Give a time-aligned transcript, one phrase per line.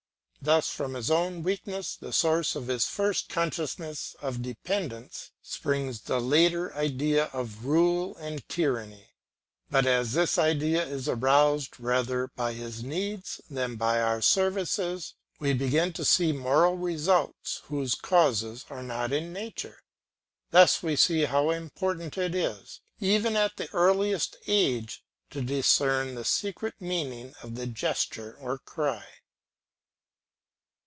[0.43, 6.19] Thus from his own weakness, the source of his first consciousness of dependence, springs the
[6.19, 9.11] later idea of rule and tyranny;
[9.69, 15.53] but as this idea is aroused rather by his needs than by our services, we
[15.53, 19.83] begin to see moral results whose causes are not in nature;
[20.49, 26.25] thus we see how important it is, even at the earliest age, to discern the
[26.25, 29.05] secret meaning of the gesture or cry.